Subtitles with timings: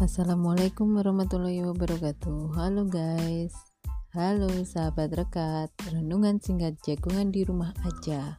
[0.00, 2.56] Assalamualaikum warahmatullahi wabarakatuh.
[2.56, 3.52] Halo guys.
[4.16, 8.32] Halo sahabat rekat Renungan singkat jagungan di rumah aja.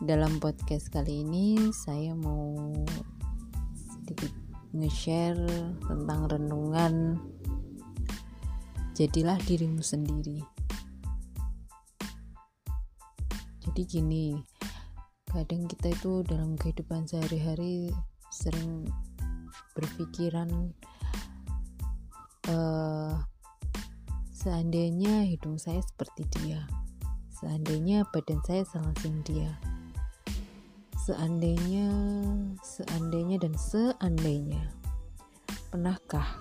[0.00, 2.72] Dalam podcast kali ini Saya mau
[3.76, 4.32] Sedikit
[4.72, 5.44] nge-share
[5.92, 7.20] Tentang renungan.
[8.96, 10.40] Jadilah dirimu sendiri.
[13.60, 14.40] Jadi gini
[15.28, 17.92] Kadang kita itu dalam kehidupan sehari-hari
[18.32, 18.88] Sering
[19.76, 20.72] berpikiran
[22.48, 23.20] uh,
[24.32, 26.64] seandainya hidung saya seperti dia
[27.36, 29.52] seandainya badan saya selangsing dia
[30.96, 31.92] seandainya
[32.64, 34.64] seandainya dan seandainya
[35.70, 36.40] pernahkah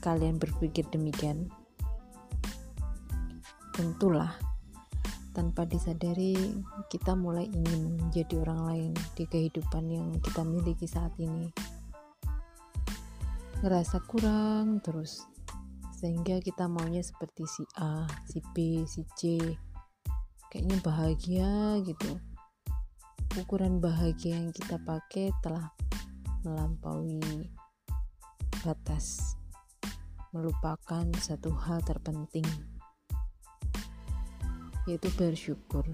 [0.00, 1.52] kalian berpikir demikian?
[3.76, 4.32] Tentulah
[5.36, 6.34] tanpa disadari
[6.88, 11.52] kita mulai ingin menjadi orang lain di kehidupan yang kita miliki saat ini
[13.60, 15.20] ngerasa kurang terus
[15.92, 19.36] sehingga kita maunya seperti si A, si B, si C.
[20.48, 21.52] Kayaknya bahagia
[21.84, 22.16] gitu.
[23.36, 25.68] Ukuran bahagia yang kita pakai telah
[26.40, 27.20] melampaui
[28.64, 29.36] batas
[30.32, 32.48] melupakan satu hal terpenting
[34.88, 35.84] yaitu bersyukur.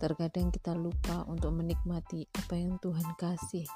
[0.00, 3.68] Terkadang kita lupa untuk menikmati apa yang Tuhan kasih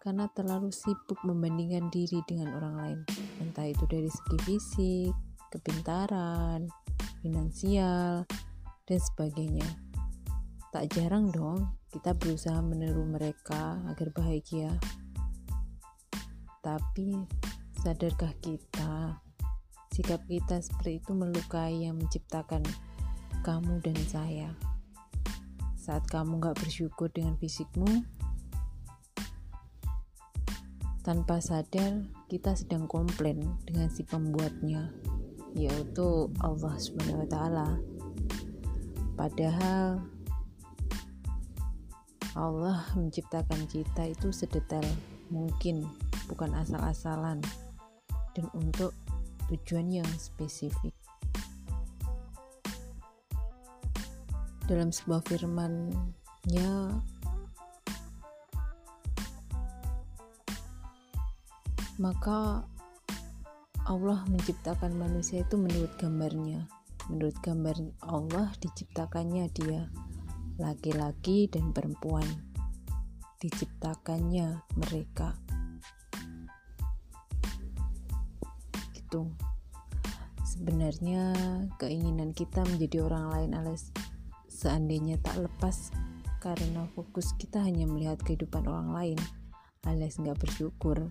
[0.00, 2.98] karena terlalu sibuk membandingkan diri dengan orang lain,
[3.40, 5.14] entah itu dari segi fisik,
[5.52, 6.68] kepintaran,
[7.20, 8.24] finansial,
[8.88, 9.68] dan sebagainya.
[10.70, 14.70] Tak jarang dong kita berusaha meniru mereka agar bahagia.
[16.62, 17.26] Tapi
[17.82, 19.18] sadarkah kita
[19.90, 22.62] sikap kita seperti itu melukai yang menciptakan
[23.42, 24.50] kamu dan saya?
[25.80, 28.04] Saat kamu gak bersyukur dengan fisikmu,
[31.00, 34.92] tanpa sadar kita sedang komplain dengan si pembuatnya
[35.56, 36.76] yaitu Allah
[37.26, 37.80] taala.
[39.16, 40.04] Padahal
[42.38, 44.86] Allah menciptakan kita itu sedetail
[45.34, 45.82] mungkin,
[46.30, 47.42] bukan asal-asalan
[48.38, 48.94] dan untuk
[49.50, 50.94] tujuan yang spesifik.
[54.70, 56.70] Dalam sebuah firman-Nya
[62.00, 62.64] maka
[63.84, 66.64] Allah menciptakan manusia itu menurut gambarnya.
[67.12, 69.92] Menurut gambar Allah diciptakannya dia
[70.56, 72.24] laki-laki dan perempuan.
[73.36, 75.36] Diciptakannya mereka.
[78.96, 79.28] Gitu.
[80.40, 81.36] Sebenarnya
[81.76, 83.92] keinginan kita menjadi orang lain alias
[84.48, 85.92] seandainya tak lepas
[86.40, 89.18] karena fokus kita hanya melihat kehidupan orang lain
[89.88, 91.08] alias nggak bersyukur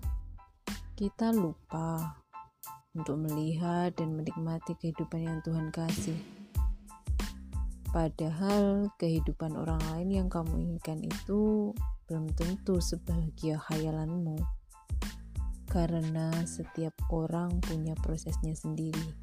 [1.00, 2.20] kita lupa
[2.92, 6.20] untuk melihat dan menikmati kehidupan yang Tuhan kasih.
[7.96, 11.72] Padahal kehidupan orang lain yang kamu inginkan itu
[12.04, 14.44] belum tentu sebahagia khayalanmu.
[15.72, 19.16] Karena setiap orang punya prosesnya sendiri.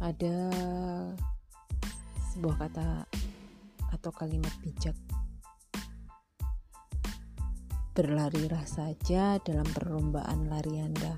[0.00, 0.56] Ada
[2.32, 3.04] sebuah kata
[3.92, 4.96] atau kalimat bijak
[7.96, 11.16] Berlarilah saja dalam perlombaan lari Anda.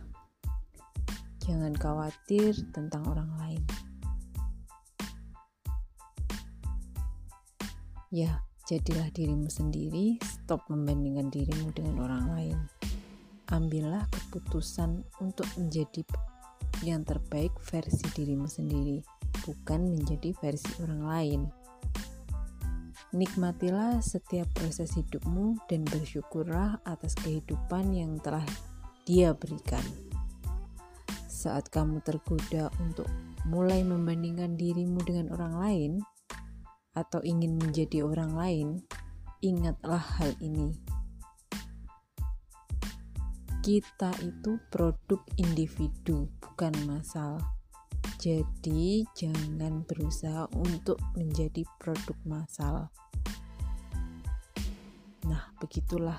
[1.42, 3.62] Jangan khawatir tentang orang lain.
[8.14, 12.58] Ya, jadilah dirimu sendiri, stop membandingkan dirimu dengan orang lain.
[13.50, 16.06] Ambillah keputusan untuk menjadi
[16.86, 19.02] yang terbaik versi dirimu sendiri,
[19.42, 21.40] bukan menjadi versi orang lain.
[23.08, 28.44] Nikmatilah setiap proses hidupmu dan bersyukurlah atas kehidupan yang telah
[29.08, 29.80] Dia berikan.
[31.24, 33.08] Saat kamu tergoda untuk
[33.48, 35.92] mulai membandingkan dirimu dengan orang lain
[36.92, 38.68] atau ingin menjadi orang lain,
[39.40, 40.76] ingatlah hal ini.
[43.64, 47.40] Kita itu produk individu, bukan masalah.
[48.20, 52.92] Jadi, jangan berusaha untuk menjadi produk massal.
[55.58, 56.18] Begitulah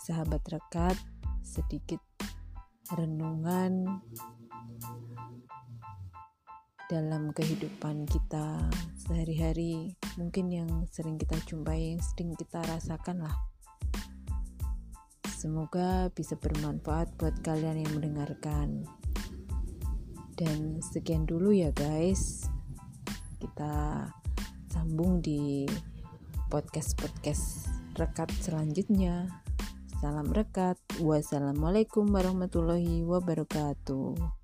[0.00, 0.96] sahabat rekat,
[1.44, 2.00] sedikit
[2.96, 4.00] renungan
[6.90, 8.66] dalam kehidupan kita
[8.98, 13.36] sehari-hari, mungkin yang sering kita jumpai, yang sering kita rasakan lah.
[15.30, 18.84] Semoga bisa bermanfaat buat kalian yang mendengarkan.
[20.34, 22.48] Dan sekian dulu ya guys.
[23.40, 24.04] Kita
[24.68, 25.64] sambung di
[26.50, 29.28] podcast-podcast rekat selanjutnya.
[30.00, 30.80] Salam rekat.
[31.04, 34.39] Wassalamualaikum warahmatullahi wabarakatuh.